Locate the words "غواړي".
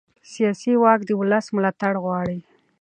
2.03-2.39